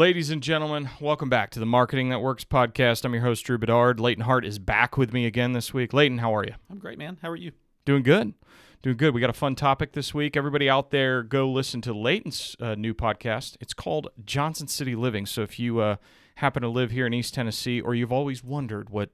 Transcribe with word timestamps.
Ladies 0.00 0.30
and 0.30 0.42
gentlemen, 0.42 0.88
welcome 0.98 1.28
back 1.28 1.50
to 1.50 1.60
the 1.60 1.66
Marketing 1.66 2.08
That 2.08 2.22
Works 2.22 2.42
podcast. 2.42 3.04
I'm 3.04 3.12
your 3.12 3.22
host, 3.22 3.44
Drew 3.44 3.58
Bedard. 3.58 4.00
Leighton 4.00 4.24
Hart 4.24 4.46
is 4.46 4.58
back 4.58 4.96
with 4.96 5.12
me 5.12 5.26
again 5.26 5.52
this 5.52 5.74
week. 5.74 5.92
Leighton, 5.92 6.16
how 6.16 6.34
are 6.34 6.42
you? 6.42 6.54
I'm 6.70 6.78
great, 6.78 6.96
man. 6.96 7.18
How 7.20 7.28
are 7.28 7.36
you? 7.36 7.52
Doing 7.84 8.02
good. 8.02 8.32
Doing 8.80 8.96
good. 8.96 9.12
We 9.12 9.20
got 9.20 9.28
a 9.28 9.34
fun 9.34 9.56
topic 9.56 9.92
this 9.92 10.14
week. 10.14 10.38
Everybody 10.38 10.70
out 10.70 10.90
there, 10.90 11.22
go 11.22 11.50
listen 11.50 11.82
to 11.82 11.92
Leighton's 11.92 12.56
uh, 12.62 12.76
new 12.76 12.94
podcast. 12.94 13.58
It's 13.60 13.74
called 13.74 14.08
Johnson 14.24 14.68
City 14.68 14.96
Living. 14.96 15.26
So 15.26 15.42
if 15.42 15.58
you 15.58 15.80
uh, 15.80 15.96
happen 16.36 16.62
to 16.62 16.68
live 16.70 16.92
here 16.92 17.04
in 17.06 17.12
East 17.12 17.34
Tennessee 17.34 17.82
or 17.82 17.94
you've 17.94 18.10
always 18.10 18.42
wondered 18.42 18.88
what 18.88 19.10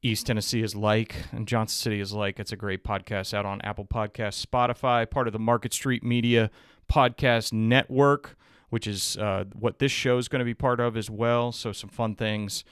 East 0.00 0.28
Tennessee 0.28 0.62
is 0.62 0.76
like 0.76 1.16
and 1.32 1.48
Johnson 1.48 1.74
City 1.74 1.98
is 1.98 2.12
like, 2.12 2.38
it's 2.38 2.52
a 2.52 2.56
great 2.56 2.84
podcast 2.84 3.34
out 3.34 3.46
on 3.46 3.60
Apple 3.62 3.84
Podcasts, 3.84 4.46
Spotify, 4.46 5.10
part 5.10 5.26
of 5.26 5.32
the 5.32 5.40
Market 5.40 5.74
Street 5.74 6.04
Media 6.04 6.52
Podcast 6.88 7.52
Network 7.52 8.36
which 8.74 8.88
is 8.88 9.16
uh, 9.18 9.44
what 9.54 9.78
this 9.78 9.92
show 9.92 10.18
is 10.18 10.26
going 10.26 10.40
to 10.40 10.44
be 10.44 10.52
part 10.52 10.80
of 10.80 10.96
as 10.96 11.08
well. 11.08 11.52
So, 11.52 11.70
some 11.70 11.88
fun 11.88 12.16
things 12.16 12.64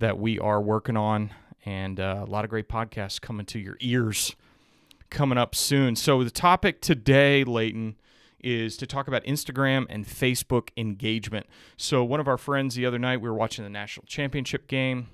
that 0.00 0.18
we 0.18 0.38
are 0.38 0.60
working 0.60 0.98
on, 0.98 1.30
and 1.64 1.98
uh, 1.98 2.26
a 2.26 2.30
lot 2.30 2.44
of 2.44 2.50
great 2.50 2.68
podcasts 2.68 3.18
coming 3.18 3.46
to 3.46 3.58
your 3.58 3.78
ears 3.80 4.36
coming 5.08 5.38
up 5.38 5.54
soon. 5.54 5.96
So, 5.96 6.22
the 6.22 6.28
topic 6.28 6.82
today, 6.82 7.42
Leighton, 7.42 7.96
is 8.38 8.76
to 8.76 8.86
talk 8.86 9.08
about 9.08 9.24
Instagram 9.24 9.86
and 9.88 10.06
Facebook 10.06 10.68
engagement. 10.76 11.46
So, 11.78 12.04
one 12.04 12.20
of 12.20 12.28
our 12.28 12.36
friends 12.36 12.74
the 12.74 12.84
other 12.84 12.98
night, 12.98 13.22
we 13.22 13.28
were 13.30 13.34
watching 13.34 13.64
the 13.64 13.70
national 13.70 14.04
championship 14.04 14.68
game. 14.68 15.08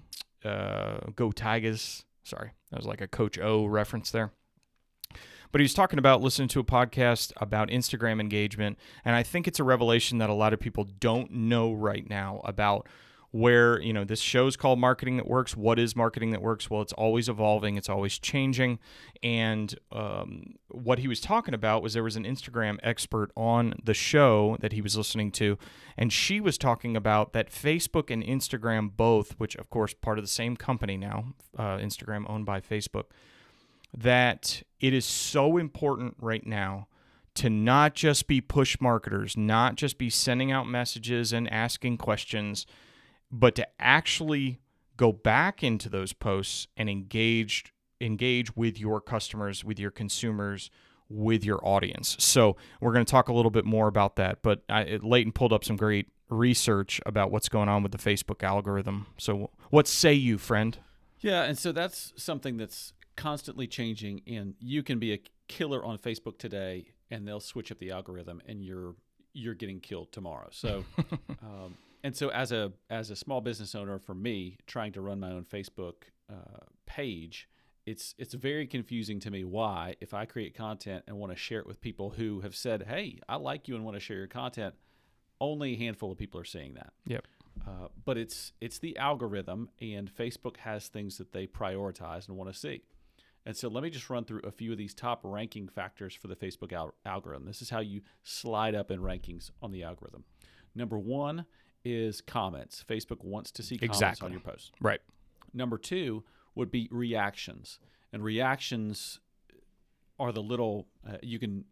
Uh, 0.44 0.98
Go 1.14 1.30
Tigers. 1.30 2.04
Sorry, 2.24 2.50
that 2.72 2.78
was 2.78 2.86
like 2.86 3.00
a 3.00 3.06
Coach 3.06 3.38
O 3.38 3.64
reference 3.66 4.10
there. 4.10 4.32
But 5.52 5.60
he 5.60 5.64
was 5.64 5.74
talking 5.74 5.98
about 5.98 6.22
listening 6.22 6.48
to 6.48 6.60
a 6.60 6.64
podcast 6.64 7.32
about 7.36 7.68
Instagram 7.68 8.20
engagement. 8.20 8.78
And 9.04 9.14
I 9.14 9.22
think 9.22 9.46
it's 9.46 9.60
a 9.60 9.64
revelation 9.64 10.18
that 10.18 10.30
a 10.30 10.34
lot 10.34 10.52
of 10.52 10.60
people 10.60 10.84
don't 10.84 11.30
know 11.30 11.72
right 11.72 12.08
now 12.08 12.40
about 12.44 12.88
where 13.32 13.80
you 13.80 13.94
know 13.94 14.04
this 14.04 14.20
show 14.20 14.46
is 14.46 14.56
called 14.56 14.78
marketing 14.78 15.16
that 15.16 15.26
works 15.26 15.56
what 15.56 15.78
is 15.78 15.96
marketing 15.96 16.30
that 16.30 16.42
works 16.42 16.68
well 16.68 16.82
it's 16.82 16.92
always 16.92 17.30
evolving 17.30 17.78
it's 17.78 17.88
always 17.88 18.18
changing 18.18 18.78
and 19.22 19.74
um, 19.90 20.54
what 20.68 20.98
he 20.98 21.08
was 21.08 21.18
talking 21.18 21.54
about 21.54 21.82
was 21.82 21.94
there 21.94 22.02
was 22.02 22.14
an 22.14 22.24
instagram 22.24 22.78
expert 22.82 23.32
on 23.34 23.72
the 23.82 23.94
show 23.94 24.58
that 24.60 24.72
he 24.72 24.82
was 24.82 24.98
listening 24.98 25.30
to 25.30 25.58
and 25.96 26.12
she 26.12 26.40
was 26.40 26.58
talking 26.58 26.94
about 26.94 27.32
that 27.32 27.50
facebook 27.50 28.10
and 28.10 28.22
instagram 28.22 28.90
both 28.94 29.32
which 29.38 29.56
of 29.56 29.70
course 29.70 29.94
part 29.94 30.18
of 30.18 30.24
the 30.24 30.30
same 30.30 30.54
company 30.54 30.98
now 30.98 31.32
uh, 31.58 31.78
instagram 31.78 32.28
owned 32.28 32.44
by 32.44 32.60
facebook 32.60 33.06
that 33.96 34.62
it 34.80 34.92
is 34.92 35.04
so 35.04 35.56
important 35.56 36.16
right 36.20 36.46
now 36.46 36.88
to 37.34 37.48
not 37.48 37.94
just 37.94 38.26
be 38.26 38.40
push 38.40 38.76
marketers, 38.80 39.36
not 39.36 39.76
just 39.76 39.98
be 39.98 40.10
sending 40.10 40.52
out 40.52 40.66
messages 40.66 41.32
and 41.32 41.50
asking 41.52 41.96
questions, 41.96 42.66
but 43.30 43.54
to 43.54 43.66
actually 43.80 44.60
go 44.96 45.12
back 45.12 45.62
into 45.62 45.88
those 45.88 46.12
posts 46.12 46.66
and 46.76 46.88
engage 46.90 47.72
engage 48.00 48.56
with 48.56 48.80
your 48.80 49.00
customers, 49.00 49.64
with 49.64 49.78
your 49.78 49.92
consumers, 49.92 50.70
with 51.08 51.44
your 51.44 51.64
audience. 51.64 52.16
So 52.18 52.56
we're 52.80 52.92
going 52.92 53.04
to 53.04 53.10
talk 53.10 53.28
a 53.28 53.32
little 53.32 53.50
bit 53.50 53.64
more 53.64 53.86
about 53.86 54.16
that. 54.16 54.42
But 54.42 54.62
I, 54.68 54.98
Leighton 55.00 55.32
pulled 55.32 55.52
up 55.52 55.64
some 55.64 55.76
great 55.76 56.08
research 56.28 57.00
about 57.06 57.30
what's 57.30 57.48
going 57.48 57.68
on 57.68 57.82
with 57.82 57.92
the 57.92 57.98
Facebook 57.98 58.42
algorithm. 58.42 59.06
So 59.18 59.50
what 59.70 59.86
say 59.86 60.14
you, 60.14 60.36
friend? 60.36 60.76
Yeah, 61.20 61.44
and 61.44 61.56
so 61.56 61.70
that's 61.70 62.12
something 62.16 62.56
that's 62.56 62.92
constantly 63.16 63.66
changing, 63.66 64.22
and 64.26 64.54
you 64.60 64.82
can 64.82 64.98
be 64.98 65.12
a 65.12 65.20
killer 65.48 65.84
on 65.84 65.98
Facebook 65.98 66.38
today, 66.38 66.86
and 67.10 67.26
they'll 67.26 67.40
switch 67.40 67.70
up 67.70 67.78
the 67.78 67.90
algorithm, 67.90 68.40
and 68.46 68.64
you're 68.64 68.94
you're 69.34 69.54
getting 69.54 69.80
killed 69.80 70.12
tomorrow. 70.12 70.48
So, 70.50 70.84
um, 71.42 71.76
and 72.04 72.16
so 72.16 72.28
as 72.30 72.52
a 72.52 72.72
as 72.90 73.10
a 73.10 73.16
small 73.16 73.40
business 73.40 73.74
owner, 73.74 73.98
for 73.98 74.14
me, 74.14 74.58
trying 74.66 74.92
to 74.92 75.00
run 75.00 75.20
my 75.20 75.30
own 75.30 75.44
Facebook 75.44 75.94
uh, 76.30 76.66
page, 76.86 77.48
it's 77.86 78.14
it's 78.18 78.34
very 78.34 78.66
confusing 78.66 79.20
to 79.20 79.30
me 79.30 79.44
why 79.44 79.96
if 80.00 80.14
I 80.14 80.24
create 80.24 80.54
content 80.54 81.04
and 81.06 81.16
want 81.16 81.32
to 81.32 81.36
share 81.36 81.60
it 81.60 81.66
with 81.66 81.80
people 81.80 82.10
who 82.10 82.40
have 82.40 82.54
said, 82.54 82.84
"Hey, 82.84 83.18
I 83.28 83.36
like 83.36 83.68
you 83.68 83.76
and 83.76 83.84
want 83.84 83.96
to 83.96 84.00
share 84.00 84.18
your 84.18 84.26
content," 84.26 84.74
only 85.40 85.74
a 85.74 85.76
handful 85.76 86.12
of 86.12 86.18
people 86.18 86.40
are 86.40 86.44
seeing 86.44 86.74
that. 86.74 86.92
Yep. 87.06 87.26
Uh, 87.66 87.88
but 88.04 88.16
it's 88.16 88.52
it's 88.60 88.78
the 88.78 88.96
algorithm, 88.96 89.68
and 89.80 90.12
Facebook 90.12 90.56
has 90.58 90.88
things 90.88 91.18
that 91.18 91.32
they 91.32 91.46
prioritize 91.46 92.28
and 92.28 92.36
want 92.36 92.52
to 92.52 92.58
see. 92.58 92.82
And 93.44 93.56
so 93.56 93.68
let 93.68 93.82
me 93.82 93.90
just 93.90 94.08
run 94.08 94.24
through 94.24 94.42
a 94.44 94.52
few 94.52 94.70
of 94.72 94.78
these 94.78 94.94
top 94.94 95.20
ranking 95.24 95.66
factors 95.68 96.14
for 96.14 96.28
the 96.28 96.36
Facebook 96.36 96.72
al- 96.72 96.94
algorithm. 97.04 97.44
This 97.46 97.60
is 97.60 97.70
how 97.70 97.80
you 97.80 98.02
slide 98.22 98.74
up 98.74 98.90
in 98.90 99.00
rankings 99.00 99.50
on 99.60 99.72
the 99.72 99.82
algorithm. 99.82 100.24
Number 100.74 100.98
one 100.98 101.46
is 101.84 102.20
comments. 102.20 102.84
Facebook 102.88 103.24
wants 103.24 103.50
to 103.52 103.62
see 103.62 103.76
comments 103.78 103.98
Exactly. 103.98 104.26
on 104.26 104.32
your 104.32 104.40
post. 104.40 104.72
Right. 104.80 105.00
Number 105.52 105.76
two 105.76 106.22
would 106.54 106.70
be 106.70 106.88
reactions. 106.92 107.80
And 108.12 108.22
reactions 108.22 109.18
are 110.20 110.30
the 110.30 110.42
little, 110.42 110.86
uh, 111.08 111.16
you 111.22 111.38
can 111.40 111.64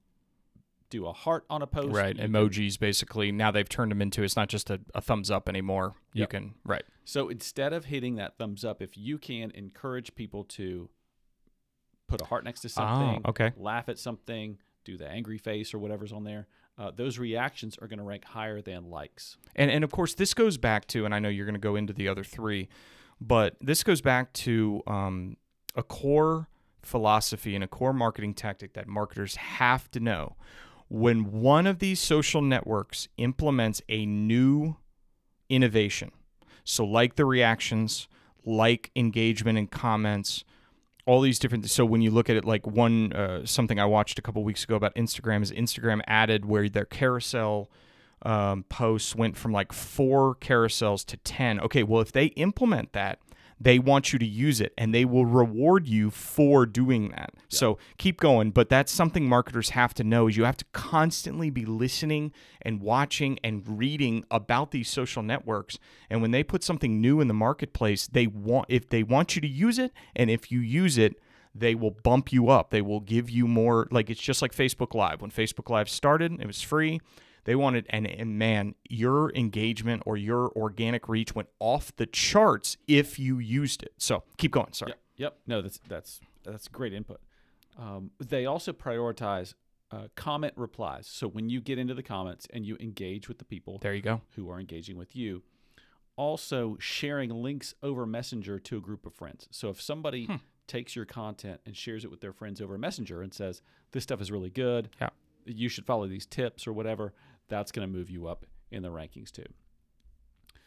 do 0.88 1.06
a 1.06 1.12
heart 1.12 1.44
on 1.48 1.62
a 1.62 1.68
post. 1.68 1.94
Right. 1.94 2.16
you 2.16 2.22
can- 2.22 2.32
Emojis 2.32 2.78
basically. 2.80 3.30
Now 3.30 3.52
they've 3.52 3.68
turned 3.68 3.92
them 3.92 4.02
into 4.02 4.24
it's 4.24 4.34
not 4.34 4.48
just 4.48 4.70
a, 4.70 4.80
a 4.92 5.00
thumbs 5.00 5.30
up 5.30 5.48
anymore. 5.48 5.94
You 6.14 6.22
Yep. 6.22 6.30
can 6.30 6.54
right. 6.64 6.82
So 7.04 7.28
instead 7.28 7.72
of 7.72 7.84
hitting 7.84 8.16
that 8.16 8.36
thumbs 8.38 8.64
up, 8.64 8.82
if 8.82 8.98
you 8.98 9.16
can 9.18 9.52
encourage 9.52 10.16
people 10.16 10.42
to 10.44 10.88
put 12.10 12.20
a 12.20 12.24
heart 12.26 12.44
next 12.44 12.60
to 12.60 12.68
something, 12.68 13.22
Oh, 13.24 13.30
okay. 13.30 13.52
laugh 13.56 13.88
at 13.88 13.98
something, 13.98 14.58
do 14.84 14.96
the 14.96 15.08
angry 15.08 15.38
face 15.38 15.72
or 15.72 15.78
whatever's 15.78 16.12
on 16.12 16.24
there, 16.24 16.46
uh, 16.78 16.90
those 16.94 17.18
reactions 17.18 17.76
are 17.80 17.86
going 17.88 17.98
to 17.98 18.04
rank 18.04 18.24
higher 18.24 18.60
than 18.62 18.90
likes. 18.90 19.36
And 19.56 19.70
and 19.70 19.84
of 19.84 19.90
course 19.90 20.14
this 20.14 20.34
goes 20.34 20.56
back 20.58 20.86
to 20.88 21.04
and 21.04 21.14
I 21.14 21.18
know 21.18 21.28
you're 21.28 21.46
going 21.46 21.54
to 21.54 21.60
go 21.60 21.76
into 21.76 21.92
the 21.92 22.08
other 22.08 22.24
three, 22.24 22.68
but 23.20 23.56
this 23.60 23.82
goes 23.82 24.00
back 24.00 24.32
to 24.44 24.82
um, 24.86 25.36
a 25.76 25.82
core 25.82 26.48
philosophy 26.82 27.54
and 27.54 27.62
a 27.62 27.68
core 27.68 27.92
marketing 27.92 28.32
tactic 28.34 28.72
that 28.72 28.86
marketers 28.88 29.36
have 29.36 29.90
to 29.90 30.00
know. 30.00 30.36
When 30.88 31.30
one 31.30 31.66
of 31.66 31.78
these 31.78 32.00
social 32.00 32.40
networks 32.42 33.06
implements 33.18 33.80
a 33.88 34.06
new 34.06 34.76
innovation, 35.48 36.10
so 36.64 36.84
like 36.84 37.16
the 37.16 37.24
reactions, 37.24 38.08
like 38.44 38.90
engagement 38.96 39.58
and 39.58 39.70
comments, 39.70 40.44
all 41.06 41.20
these 41.20 41.38
different 41.38 41.68
so 41.70 41.84
when 41.84 42.00
you 42.02 42.10
look 42.10 42.28
at 42.28 42.36
it 42.36 42.44
like 42.44 42.66
one 42.66 43.12
uh, 43.12 43.44
something 43.44 43.78
i 43.78 43.84
watched 43.84 44.18
a 44.18 44.22
couple 44.22 44.42
weeks 44.44 44.64
ago 44.64 44.76
about 44.76 44.94
instagram 44.94 45.42
is 45.42 45.52
instagram 45.52 46.00
added 46.06 46.44
where 46.44 46.68
their 46.68 46.84
carousel 46.84 47.70
um, 48.22 48.64
posts 48.64 49.14
went 49.14 49.36
from 49.36 49.52
like 49.52 49.72
four 49.72 50.34
carousels 50.36 51.04
to 51.06 51.16
10 51.18 51.60
okay 51.60 51.82
well 51.82 52.00
if 52.00 52.12
they 52.12 52.26
implement 52.26 52.92
that 52.92 53.18
they 53.60 53.78
want 53.78 54.12
you 54.12 54.18
to 54.18 54.26
use 54.26 54.60
it 54.60 54.72
and 54.78 54.94
they 54.94 55.04
will 55.04 55.26
reward 55.26 55.86
you 55.86 56.10
for 56.10 56.64
doing 56.64 57.10
that. 57.10 57.30
So 57.48 57.78
keep 57.98 58.20
going 58.20 58.50
but 58.50 58.68
that's 58.68 58.90
something 58.90 59.28
marketers 59.28 59.70
have 59.70 59.92
to 59.94 60.04
know 60.04 60.28
is 60.28 60.36
you 60.36 60.44
have 60.44 60.56
to 60.56 60.64
constantly 60.72 61.50
be 61.50 61.64
listening 61.64 62.32
and 62.62 62.80
watching 62.80 63.38
and 63.44 63.62
reading 63.66 64.24
about 64.30 64.70
these 64.70 64.88
social 64.88 65.22
networks 65.22 65.78
and 66.08 66.22
when 66.22 66.30
they 66.30 66.42
put 66.42 66.64
something 66.64 67.00
new 67.00 67.20
in 67.20 67.28
the 67.28 67.34
marketplace 67.34 68.06
they 68.06 68.26
want 68.26 68.66
if 68.68 68.88
they 68.88 69.02
want 69.02 69.36
you 69.36 69.42
to 69.42 69.48
use 69.48 69.78
it 69.78 69.92
and 70.16 70.30
if 70.30 70.50
you 70.50 70.60
use 70.60 70.96
it 70.96 71.16
they 71.52 71.74
will 71.74 71.90
bump 71.90 72.32
you 72.32 72.48
up. 72.48 72.70
They 72.70 72.80
will 72.80 73.00
give 73.00 73.28
you 73.28 73.48
more 73.48 73.88
like 73.90 74.08
it's 74.08 74.20
just 74.20 74.40
like 74.40 74.54
facebook 74.54 74.94
live. 74.94 75.20
When 75.20 75.30
facebook 75.30 75.68
live 75.68 75.88
started 75.88 76.40
it 76.40 76.46
was 76.46 76.62
free 76.62 77.00
they 77.44 77.54
wanted 77.54 77.86
and, 77.90 78.06
and 78.06 78.38
man 78.38 78.74
your 78.88 79.30
engagement 79.34 80.02
or 80.06 80.16
your 80.16 80.50
organic 80.56 81.08
reach 81.08 81.34
went 81.34 81.48
off 81.58 81.94
the 81.96 82.06
charts 82.06 82.76
if 82.88 83.18
you 83.18 83.38
used 83.38 83.82
it 83.82 83.92
so 83.98 84.22
keep 84.36 84.50
going 84.52 84.72
sorry 84.72 84.90
Yep. 84.90 84.98
Yep. 85.16 85.38
No, 85.46 85.60
that's 85.62 85.80
that's 85.86 86.20
that's 86.44 86.66
great 86.68 86.94
input. 86.94 87.20
Um, 87.78 88.10
they 88.18 88.46
also 88.46 88.72
prioritize 88.72 89.52
uh, 89.90 90.08
comment 90.14 90.54
replies. 90.56 91.06
So 91.06 91.28
when 91.28 91.50
you 91.50 91.60
get 91.60 91.78
into 91.78 91.92
the 91.92 92.02
comments 92.02 92.46
and 92.54 92.64
you 92.64 92.76
engage 92.80 93.28
with 93.28 93.36
the 93.38 93.44
people 93.44 93.78
there 93.82 93.92
you 93.94 94.00
go 94.00 94.22
who 94.36 94.48
are 94.50 94.58
engaging 94.58 94.96
with 94.96 95.14
you, 95.14 95.42
also 96.16 96.76
sharing 96.78 97.30
links 97.30 97.74
over 97.82 98.06
Messenger 98.06 98.58
to 98.60 98.76
a 98.76 98.80
group 98.80 99.04
of 99.06 99.14
friends. 99.14 99.46
So 99.50 99.68
if 99.68 99.80
somebody 99.80 100.26
Hmm. 100.26 100.36
takes 100.66 100.94
your 100.96 101.04
content 101.04 101.60
and 101.66 101.76
shares 101.76 102.04
it 102.04 102.10
with 102.10 102.20
their 102.20 102.32
friends 102.32 102.60
over 102.60 102.78
Messenger 102.78 103.22
and 103.22 103.34
says 103.34 103.60
this 103.92 104.02
stuff 104.04 104.20
is 104.20 104.30
really 104.30 104.50
good, 104.50 104.88
Yeah. 105.00 105.10
you 105.44 105.68
should 105.68 105.84
follow 105.84 106.06
these 106.06 106.26
tips 106.26 106.66
or 106.66 106.72
whatever, 106.72 107.12
that's 107.50 107.72
going 107.72 107.86
to 107.86 107.92
move 107.92 108.08
you 108.08 108.26
up 108.26 108.46
in 108.70 108.82
the 108.82 108.88
rankings 108.88 109.30
too. 109.30 109.46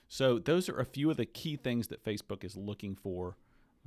So 0.07 0.37
those 0.37 0.69
are 0.69 0.79
a 0.79 0.85
few 0.85 1.09
of 1.09 1.17
the 1.17 1.25
key 1.25 1.55
things 1.55 1.87
that 1.87 2.03
Facebook 2.03 2.43
is 2.43 2.55
looking 2.55 2.95
for. 2.95 3.37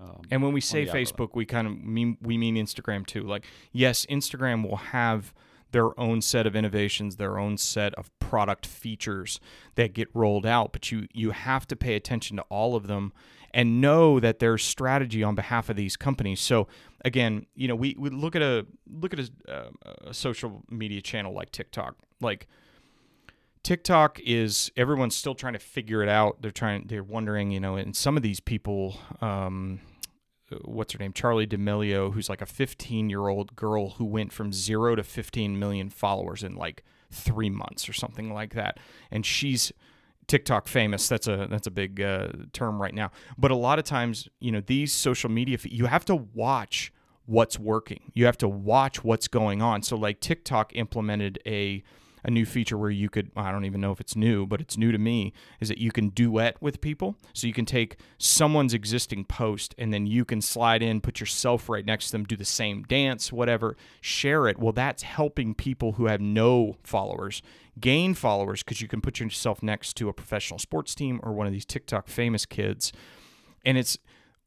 Um, 0.01 0.23
And 0.31 0.43
when 0.43 0.53
we 0.53 0.61
say. 0.61 0.87
Facebook, 0.87 1.31
we 1.35 1.47
kind 1.47 1.67
of 1.67 1.79
mean 1.79 2.19
we 2.21 2.37
mean 2.37 2.57
Instagram 2.57 3.07
too. 3.07 3.23
Like, 3.23 3.45
yes, 3.73 4.07
Instagram 4.07 4.69
will 4.69 4.77
have 4.77 5.33
their 5.73 5.99
own 5.99 6.23
set 6.23 6.47
of 6.47 6.55
innovations, 6.57 7.17
their 7.17 7.39
own 7.39 7.59
set 7.59 7.95
of 7.95 8.17
product 8.19 8.67
features 8.67 9.41
that 9.75 9.93
get 9.93 10.09
rolled 10.15 10.47
out, 10.47 10.73
but 10.73 10.91
you 10.91 11.07
you 11.13 11.31
have 11.31 11.67
to 11.69 11.77
pay 11.77 11.95
attention 11.95 12.37
to 12.37 12.43
all 12.49 12.75
of 12.75 12.87
them 12.87 13.13
and 13.53 13.81
know 13.81 14.21
that 14.21 14.39
there's 14.39 14.63
strategy 14.63 15.23
on 15.23 15.35
behalf 15.35 15.71
of 15.71 15.77
these 15.77 15.97
companies. 15.97 16.41
So 16.41 16.69
again, 17.05 17.47
you 17.55 17.69
know, 17.69 17.75
we, 17.75 17.97
we 17.99 18.11
look 18.11 18.37
at 18.37 18.43
a 18.43 18.67
look 18.87 19.13
at 19.15 19.21
a, 19.21 19.31
uh, 19.53 19.71
a 20.09 20.15
social 20.15 20.63
media 20.71 21.01
channel 21.01 21.33
like 21.33 21.53
TikTok. 21.53 21.97
Like 22.21 22.47
TikTok 23.67 24.21
is 24.21 24.71
everyone's 24.77 25.17
still 25.17 25.35
trying 25.35 25.55
to 25.55 25.59
figure 25.59 26.01
it 26.01 26.09
out. 26.09 26.41
They're 26.41 26.53
trying. 26.53 26.87
They're 26.87 27.03
wondering, 27.03 27.51
you 27.51 27.59
know, 27.59 27.75
and 27.75 27.97
some 27.97 28.17
of 28.17 28.23
these 28.23 28.39
people. 28.39 28.97
Um, 29.21 29.81
what's 30.65 30.93
her 30.93 31.01
name? 31.01 31.13
Charli 31.13 31.49
D'Amelio, 31.49 32.15
who's 32.15 32.29
like 32.29 32.41
a 32.41 32.47
15 32.47 33.11
year 33.11 33.27
old 33.27 33.57
girl 33.57 33.91
who 33.91 34.05
went 34.05 34.33
from 34.33 34.53
zero 34.53 34.95
to 34.95 35.03
15 35.03 35.59
million 35.59 35.91
followers 35.91 36.45
in 36.45 36.55
like 36.55 36.85
three 37.11 37.51
months 37.51 37.89
or 37.89 37.93
something 37.93 38.33
like 38.33 38.55
that, 38.55 38.79
and 39.11 39.27
she's 39.27 39.73
TikTok 40.29 40.69
famous. 40.69 41.09
That's 41.09 41.27
a 41.27 41.49
that's 41.51 41.67
a 41.67 41.73
big 41.73 42.01
uh, 42.01 42.29
term 42.53 42.81
right 42.81 42.95
now. 42.95 43.11
But 43.37 43.51
a 43.51 43.57
lot 43.57 43.81
of 43.81 43.85
times, 43.85 44.29
you 44.39 44.53
know, 44.53 44.61
these 44.61 44.93
social 44.93 45.29
media, 45.29 45.59
you 45.65 45.87
have 45.87 46.05
to 46.05 46.15
watch 46.15 46.93
what's 47.25 47.59
working. 47.59 48.13
You 48.15 48.27
have 48.27 48.39
to 48.39 48.49
watch 48.49 49.03
what's 49.03 49.27
going 49.27 49.61
on. 49.61 49.83
So 49.83 49.97
like 49.97 50.21
TikTok 50.21 50.71
implemented 50.77 51.41
a 51.45 51.83
a 52.27 52.31
new 52.31 52.45
feature 52.45 52.77
where 52.77 52.91
you 52.91 53.09
could 53.09 53.31
I 53.37 53.53
don't 53.53 53.65
even 53.65 53.81
know 53.81 53.93
if 53.93 54.01
it's 54.01 54.17
new, 54.17 54.47
but 54.47 54.61
it's 54.61 54.77
new 54.77 54.93
to 54.93 54.99
me 54.99 55.33
is 55.61 55.69
that 55.69 55.79
you 55.79 55.93
can 55.93 56.11
duet 56.11 56.61
with 56.61 56.81
people. 56.81 57.17
So 57.33 57.47
you 57.47 57.55
can 57.55 57.65
take 57.65 57.99
someone's 58.19 58.75
existing 58.75 59.25
post 59.25 59.75
and 59.79 59.95
then 59.95 60.07
you 60.07 60.25
can 60.25 60.43
slide 60.43 60.83
in, 60.83 61.01
put 61.01 61.21
yourself 61.21 61.69
right 61.69 61.87
next 61.87 62.07
to 62.07 62.13
them, 62.13 62.25
do 62.25 62.37
the 62.37 62.45
same 62.45 62.83
dance, 62.83 63.33
whatever, 63.33 63.77
share 64.01 64.49
it. 64.49 64.59
Well, 64.59 64.73
that's 64.73 65.05
helping 65.05 65.55
people 65.55 65.93
who 65.93 66.07
have 66.07 66.21
no 66.21 66.77
followers 66.83 67.41
gain 67.79 68.15
followers 68.15 68.63
because 68.63 68.81
you 68.81 68.89
can 68.89 69.01
put 69.01 69.21
yourself 69.21 69.63
next 69.63 69.95
to 69.95 70.09
a 70.09 70.13
professional 70.13 70.59
sports 70.59 70.95
team 70.95 71.21
or 71.23 71.33
one 71.33 71.47
of 71.47 71.53
these 71.53 71.67
TikTok 71.67 72.09
famous 72.09 72.47
kids. 72.47 72.93
And 73.65 73.77
it's 73.77 73.99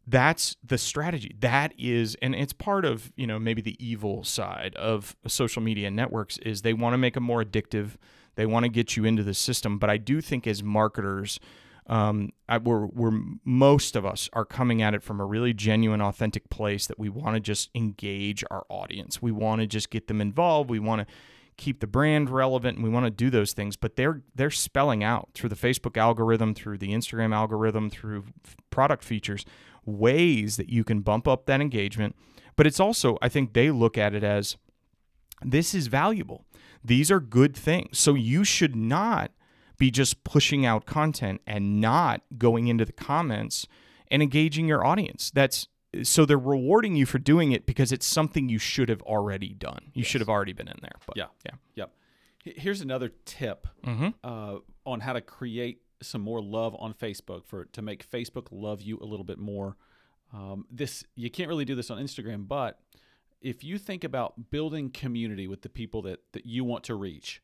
that's 0.09 0.57
the 0.63 0.77
strategy. 0.77 1.35
That 1.39 1.73
is 1.77 2.15
and 2.21 2.33
it's 2.33 2.53
part 2.53 2.85
of 2.85 3.11
you 3.15 3.27
know 3.27 3.39
maybe 3.39 3.61
the 3.61 3.77
evil 3.83 4.23
side 4.23 4.75
of 4.75 5.15
social 5.27 5.61
media 5.61 5.91
networks 5.91 6.37
is 6.39 6.61
they 6.61 6.73
want 6.73 6.93
to 6.93 6.97
make 6.97 7.13
them 7.13 7.23
more 7.23 7.43
addictive. 7.43 7.91
They 8.35 8.45
want 8.45 8.63
to 8.63 8.69
get 8.69 8.97
you 8.97 9.05
into 9.05 9.23
the 9.23 9.33
system. 9.33 9.77
But 9.77 9.89
i 9.89 9.97
do 9.97 10.21
think 10.21 10.47
as 10.47 10.63
marketers 10.63 11.39
um, 11.87 12.33
I, 12.47 12.59
we're, 12.59 12.85
we're 12.85 13.19
most 13.43 13.95
of 13.95 14.05
us 14.05 14.29
are 14.33 14.45
coming 14.45 14.83
at 14.83 14.93
it 14.93 15.01
from 15.01 15.19
a 15.19 15.25
really 15.25 15.53
genuine 15.55 16.01
authentic 16.01 16.49
place 16.51 16.85
that 16.85 16.99
we 16.99 17.09
want 17.09 17.35
to 17.35 17.39
just 17.39 17.71
engage 17.73 18.43
our 18.51 18.63
audience. 18.69 19.23
We 19.23 19.31
want 19.31 19.61
to 19.61 19.67
just 19.67 19.89
get 19.89 20.07
them 20.07 20.21
involved. 20.21 20.69
We 20.69 20.77
want 20.77 21.07
to 21.07 21.13
keep 21.57 21.79
the 21.79 21.87
brand 21.87 22.29
relevant 22.29 22.77
and 22.77 22.83
we 22.83 22.91
want 22.91 23.07
to 23.07 23.09
do 23.09 23.31
those 23.31 23.53
things. 23.53 23.75
But 23.75 23.95
they're 23.95 24.21
they're 24.35 24.51
spelling 24.51 25.03
out 25.03 25.29
through 25.33 25.49
the 25.49 25.55
facebook 25.55 25.97
algorithm 25.97 26.53
through 26.53 26.77
the 26.77 26.89
instagram 26.89 27.33
algorithm 27.33 27.89
through 27.89 28.25
product 28.69 29.03
features 29.03 29.43
ways 29.85 30.57
that 30.57 30.69
you 30.69 30.83
can 30.83 31.01
bump 31.01 31.27
up 31.27 31.45
that 31.45 31.61
engagement. 31.61 32.15
But 32.55 32.67
it's 32.67 32.79
also, 32.79 33.17
I 33.21 33.29
think 33.29 33.53
they 33.53 33.71
look 33.71 33.97
at 33.97 34.13
it 34.13 34.23
as 34.23 34.57
this 35.41 35.73
is 35.73 35.87
valuable. 35.87 36.45
These 36.83 37.11
are 37.11 37.19
good 37.19 37.55
things. 37.55 37.97
So 37.99 38.13
you 38.13 38.43
should 38.43 38.75
not 38.75 39.31
be 39.77 39.89
just 39.91 40.23
pushing 40.23 40.65
out 40.65 40.85
content 40.85 41.41
and 41.47 41.79
not 41.79 42.21
going 42.37 42.67
into 42.67 42.85
the 42.85 42.91
comments 42.91 43.65
and 44.11 44.21
engaging 44.21 44.67
your 44.67 44.85
audience. 44.85 45.31
That's 45.33 45.67
so 46.03 46.25
they're 46.25 46.37
rewarding 46.37 46.95
you 46.95 47.05
for 47.05 47.17
doing 47.17 47.51
it 47.51 47.65
because 47.65 47.91
it's 47.91 48.05
something 48.05 48.47
you 48.47 48.59
should 48.59 48.89
have 48.89 49.01
already 49.03 49.53
done. 49.53 49.91
You 49.93 50.01
yes. 50.01 50.07
should 50.07 50.21
have 50.21 50.29
already 50.29 50.53
been 50.53 50.67
in 50.67 50.77
there. 50.81 50.91
But 51.07 51.17
yeah, 51.17 51.27
yeah, 51.45 51.51
yep. 51.75 51.91
Here's 52.43 52.81
another 52.81 53.11
tip 53.25 53.67
mm-hmm. 53.83 54.09
uh, 54.23 54.59
on 54.85 54.99
how 54.99 55.13
to 55.13 55.21
create 55.21 55.81
some 56.01 56.21
more 56.21 56.41
love 56.41 56.75
on 56.79 56.93
Facebook 56.93 57.45
for 57.45 57.65
to 57.65 57.81
make 57.81 58.09
Facebook 58.09 58.47
love 58.51 58.81
you 58.81 58.97
a 59.01 59.05
little 59.05 59.25
bit 59.25 59.37
more. 59.37 59.75
Um, 60.33 60.65
this 60.71 61.03
you 61.15 61.29
can't 61.29 61.49
really 61.49 61.65
do 61.65 61.75
this 61.75 61.89
on 61.89 61.97
Instagram, 61.97 62.47
but 62.47 62.79
if 63.41 63.63
you 63.63 63.77
think 63.77 64.03
about 64.03 64.51
building 64.51 64.89
community 64.89 65.47
with 65.47 65.61
the 65.61 65.69
people 65.69 66.01
that 66.03 66.19
that 66.33 66.45
you 66.45 66.63
want 66.63 66.83
to 66.85 66.95
reach 66.95 67.41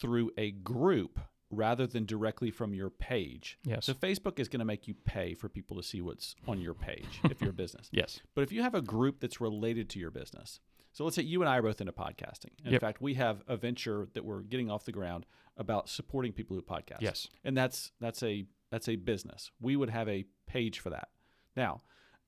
through 0.00 0.30
a 0.36 0.50
group 0.50 1.18
rather 1.50 1.86
than 1.86 2.04
directly 2.04 2.50
from 2.50 2.74
your 2.74 2.90
page. 2.90 3.58
Yes. 3.64 3.86
So 3.86 3.94
Facebook 3.94 4.38
is 4.38 4.48
going 4.48 4.58
to 4.58 4.64
make 4.64 4.88
you 4.88 4.94
pay 5.04 5.34
for 5.34 5.48
people 5.48 5.76
to 5.76 5.82
see 5.82 6.00
what's 6.00 6.34
on 6.46 6.60
your 6.60 6.74
page 6.74 7.20
if 7.24 7.40
you're 7.40 7.50
a 7.50 7.52
business. 7.64 7.88
Yes. 7.92 8.20
But 8.34 8.42
if 8.42 8.52
you 8.52 8.62
have 8.62 8.74
a 8.74 8.82
group 8.82 9.20
that's 9.20 9.40
related 9.40 9.88
to 9.90 9.98
your 9.98 10.10
business, 10.10 10.60
so 10.92 11.04
let's 11.04 11.14
say 11.14 11.22
you 11.22 11.42
and 11.42 11.48
I 11.48 11.58
are 11.58 11.62
both 11.62 11.80
into 11.80 11.92
podcasting. 11.92 12.52
In 12.64 12.72
yep. 12.72 12.80
fact, 12.80 13.00
we 13.00 13.14
have 13.14 13.42
a 13.46 13.56
venture 13.56 14.08
that 14.14 14.24
we're 14.24 14.40
getting 14.40 14.70
off 14.70 14.84
the 14.84 14.92
ground 14.92 15.26
about 15.56 15.88
supporting 15.88 16.32
people 16.32 16.56
who 16.56 16.62
podcast. 16.62 17.00
Yes. 17.00 17.28
And 17.44 17.56
that's 17.56 17.92
that's 18.00 18.22
a 18.22 18.46
that's 18.70 18.88
a 18.88 18.96
business. 18.96 19.50
We 19.60 19.76
would 19.76 19.90
have 19.90 20.08
a 20.08 20.24
page 20.46 20.78
for 20.80 20.90
that. 20.90 21.08
Now, 21.56 21.82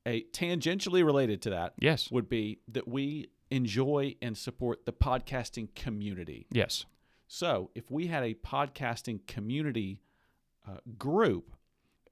a 0.06 0.24
tangentially 0.32 1.04
related 1.04 1.42
to 1.42 1.50
that 1.50 1.74
yes. 1.78 2.10
would 2.10 2.28
be 2.28 2.60
that 2.68 2.86
we 2.86 3.30
enjoy 3.50 4.16
and 4.22 4.36
support 4.36 4.84
the 4.84 4.92
podcasting 4.92 5.74
community. 5.74 6.46
Yes. 6.50 6.84
So, 7.28 7.70
if 7.74 7.90
we 7.90 8.06
had 8.06 8.24
a 8.24 8.34
podcasting 8.34 9.26
community 9.26 10.00
uh, 10.66 10.78
group 10.96 11.52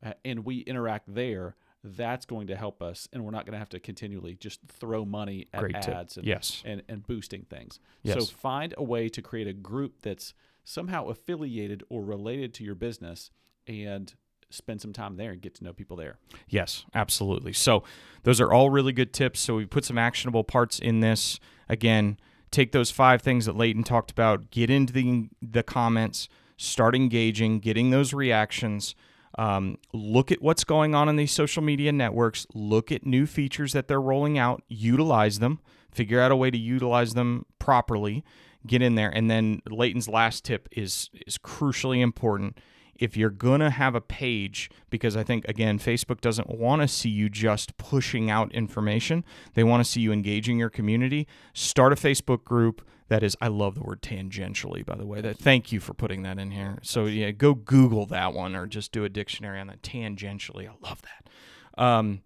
uh, 0.04 0.12
and 0.24 0.44
we 0.44 0.58
interact 0.58 1.12
there, 1.12 1.56
that's 1.82 2.26
going 2.26 2.48
to 2.48 2.56
help 2.56 2.82
us 2.82 3.08
and 3.12 3.24
we're 3.24 3.30
not 3.30 3.46
going 3.46 3.52
to 3.52 3.58
have 3.58 3.68
to 3.70 3.80
continually 3.80 4.34
just 4.34 4.60
throw 4.68 5.04
money 5.04 5.46
at 5.52 5.60
Great 5.60 5.76
ads 5.76 6.16
and, 6.16 6.26
yes. 6.26 6.62
and, 6.64 6.82
and 6.88 7.06
boosting 7.06 7.46
things. 7.48 7.78
Yes. 8.02 8.18
So 8.18 8.36
find 8.36 8.74
a 8.76 8.82
way 8.82 9.08
to 9.08 9.22
create 9.22 9.46
a 9.46 9.52
group 9.52 10.02
that's 10.02 10.34
somehow 10.64 11.06
affiliated 11.06 11.84
or 11.88 12.02
related 12.02 12.52
to 12.54 12.64
your 12.64 12.74
business 12.74 13.30
and 13.66 14.12
spend 14.50 14.80
some 14.80 14.92
time 14.92 15.16
there 15.16 15.30
and 15.30 15.40
get 15.40 15.54
to 15.56 15.64
know 15.64 15.72
people 15.72 15.96
there. 15.96 16.18
Yes, 16.48 16.84
absolutely. 16.94 17.52
So 17.52 17.84
those 18.24 18.40
are 18.40 18.52
all 18.52 18.70
really 18.70 18.92
good 18.92 19.12
tips. 19.12 19.40
So 19.40 19.56
we 19.56 19.66
put 19.66 19.84
some 19.84 19.98
actionable 19.98 20.44
parts 20.44 20.78
in 20.78 21.00
this. 21.00 21.40
Again, 21.68 22.18
take 22.50 22.72
those 22.72 22.90
five 22.90 23.22
things 23.22 23.46
that 23.46 23.56
Leighton 23.56 23.84
talked 23.84 24.10
about, 24.10 24.50
get 24.50 24.70
into 24.70 24.92
the 24.92 25.28
the 25.42 25.62
comments, 25.62 26.28
start 26.56 26.94
engaging, 26.94 27.60
getting 27.60 27.90
those 27.90 28.12
reactions. 28.12 28.94
Um, 29.38 29.76
look 29.92 30.32
at 30.32 30.40
what's 30.40 30.64
going 30.64 30.94
on 30.94 31.08
in 31.08 31.16
these 31.16 31.32
social 31.32 31.62
media 31.62 31.92
networks. 31.92 32.46
Look 32.54 32.90
at 32.90 33.04
new 33.04 33.26
features 33.26 33.72
that 33.74 33.86
they're 33.86 34.00
rolling 34.00 34.38
out. 34.38 34.62
Utilize 34.68 35.40
them. 35.40 35.60
Figure 35.90 36.20
out 36.20 36.32
a 36.32 36.36
way 36.36 36.50
to 36.50 36.56
utilize 36.56 37.14
them 37.14 37.44
properly. 37.58 38.24
Get 38.66 38.80
in 38.80 38.94
there. 38.94 39.10
And 39.10 39.30
then 39.30 39.60
Leighton's 39.68 40.08
last 40.08 40.44
tip 40.44 40.68
is 40.72 41.10
is 41.26 41.38
crucially 41.38 42.00
important 42.00 42.58
if 42.98 43.16
you're 43.16 43.30
going 43.30 43.60
to 43.60 43.70
have 43.70 43.94
a 43.94 44.00
page, 44.00 44.70
because 44.90 45.16
I 45.16 45.22
think, 45.22 45.46
again, 45.48 45.78
Facebook 45.78 46.20
doesn't 46.20 46.48
want 46.48 46.82
to 46.82 46.88
see 46.88 47.08
you 47.08 47.28
just 47.28 47.76
pushing 47.76 48.30
out 48.30 48.52
information, 48.52 49.24
they 49.54 49.64
want 49.64 49.84
to 49.84 49.90
see 49.90 50.00
you 50.00 50.12
engaging 50.12 50.58
your 50.58 50.70
community. 50.70 51.26
Start 51.54 51.92
a 51.92 51.96
Facebook 51.96 52.44
group 52.44 52.86
that 53.08 53.22
is, 53.22 53.36
I 53.40 53.48
love 53.48 53.76
the 53.76 53.82
word 53.82 54.02
tangentially, 54.02 54.84
by 54.84 54.96
the 54.96 55.06
way. 55.06 55.20
That 55.20 55.38
Thank 55.38 55.70
you 55.70 55.80
for 55.80 55.94
putting 55.94 56.22
that 56.22 56.38
in 56.38 56.50
here. 56.50 56.78
So, 56.82 57.06
yeah, 57.06 57.30
go 57.30 57.54
Google 57.54 58.06
that 58.06 58.32
one 58.32 58.56
or 58.56 58.66
just 58.66 58.90
do 58.92 59.04
a 59.04 59.08
dictionary 59.08 59.60
on 59.60 59.68
that. 59.68 59.82
Tangentially, 59.82 60.68
I 60.68 60.72
love 60.86 61.02
that. 61.02 61.82
Um, 61.82 62.22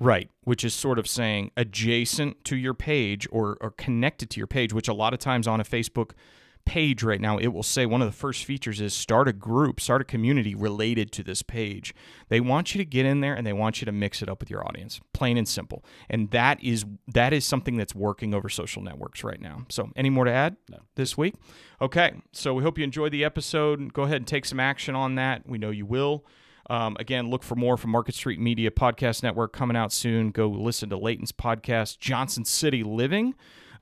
Right, 0.00 0.28
which 0.42 0.64
is 0.64 0.74
sort 0.74 0.98
of 0.98 1.06
saying 1.06 1.52
adjacent 1.56 2.44
to 2.46 2.56
your 2.56 2.74
page 2.74 3.28
or, 3.30 3.56
or 3.60 3.70
connected 3.70 4.30
to 4.30 4.40
your 4.40 4.48
page, 4.48 4.72
which 4.72 4.88
a 4.88 4.92
lot 4.92 5.14
of 5.14 5.20
times 5.20 5.46
on 5.46 5.60
a 5.60 5.64
Facebook 5.64 6.10
page 6.64 7.02
right 7.02 7.20
now, 7.20 7.38
it 7.38 7.48
will 7.48 7.62
say 7.62 7.86
one 7.86 8.02
of 8.02 8.08
the 8.08 8.16
first 8.16 8.44
features 8.44 8.80
is 8.80 8.94
start 8.94 9.28
a 9.28 9.32
group, 9.32 9.80
start 9.80 10.00
a 10.00 10.04
community 10.04 10.54
related 10.54 11.12
to 11.12 11.22
this 11.22 11.42
page. 11.42 11.94
They 12.28 12.40
want 12.40 12.74
you 12.74 12.78
to 12.78 12.84
get 12.84 13.06
in 13.06 13.20
there 13.20 13.34
and 13.34 13.46
they 13.46 13.52
want 13.52 13.80
you 13.80 13.86
to 13.86 13.92
mix 13.92 14.22
it 14.22 14.28
up 14.28 14.40
with 14.40 14.50
your 14.50 14.66
audience, 14.66 15.00
plain 15.12 15.36
and 15.36 15.46
simple. 15.46 15.84
And 16.08 16.30
that 16.30 16.62
is 16.62 16.84
that 17.08 17.32
is 17.32 17.44
something 17.44 17.76
that's 17.76 17.94
working 17.94 18.34
over 18.34 18.48
social 18.48 18.82
networks 18.82 19.24
right 19.24 19.40
now. 19.40 19.66
So, 19.68 19.90
any 19.96 20.10
more 20.10 20.24
to 20.24 20.32
add 20.32 20.56
no. 20.70 20.78
this 20.94 21.16
week? 21.16 21.34
Okay, 21.80 22.14
so 22.32 22.54
we 22.54 22.62
hope 22.62 22.78
you 22.78 22.84
enjoyed 22.84 23.12
the 23.12 23.24
episode. 23.24 23.92
Go 23.92 24.02
ahead 24.02 24.16
and 24.16 24.26
take 24.26 24.44
some 24.44 24.60
action 24.60 24.94
on 24.94 25.16
that. 25.16 25.48
We 25.48 25.58
know 25.58 25.70
you 25.70 25.86
will. 25.86 26.24
Um, 26.70 26.96
again, 27.00 27.28
look 27.28 27.42
for 27.42 27.56
more 27.56 27.76
from 27.76 27.90
Market 27.90 28.14
Street 28.14 28.40
Media 28.40 28.70
Podcast 28.70 29.22
Network 29.22 29.52
coming 29.52 29.76
out 29.76 29.92
soon. 29.92 30.30
Go 30.30 30.48
listen 30.48 30.88
to 30.90 30.96
Leighton's 30.96 31.32
podcast, 31.32 31.98
Johnson 31.98 32.44
City 32.44 32.82
Living. 32.82 33.34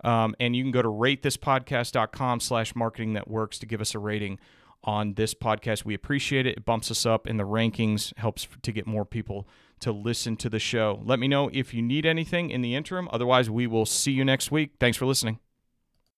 Um, 0.02 0.34
and 0.40 0.56
you 0.56 0.62
can 0.62 0.70
go 0.72 0.82
to 0.82 0.88
ratethispodcast.com 0.88 2.40
slash 2.40 2.74
marketing 2.74 3.14
that 3.14 3.28
works 3.28 3.58
to 3.58 3.66
give 3.66 3.80
us 3.80 3.94
a 3.94 3.98
rating 3.98 4.38
on 4.82 5.14
this 5.14 5.34
podcast. 5.34 5.84
We 5.84 5.94
appreciate 5.94 6.46
it. 6.46 6.56
It 6.56 6.64
bumps 6.64 6.90
us 6.90 7.04
up 7.04 7.26
in 7.26 7.36
the 7.36 7.44
rankings, 7.44 8.16
helps 8.16 8.48
to 8.62 8.72
get 8.72 8.86
more 8.86 9.04
people 9.04 9.46
to 9.80 9.92
listen 9.92 10.36
to 10.38 10.48
the 10.48 10.58
show. 10.58 11.00
Let 11.04 11.18
me 11.18 11.28
know 11.28 11.50
if 11.52 11.74
you 11.74 11.82
need 11.82 12.06
anything 12.06 12.50
in 12.50 12.60
the 12.62 12.74
interim. 12.74 13.08
Otherwise, 13.12 13.50
we 13.50 13.66
will 13.66 13.86
see 13.86 14.12
you 14.12 14.24
next 14.24 14.50
week. 14.50 14.72
Thanks 14.78 14.96
for 14.96 15.06
listening. 15.06 15.38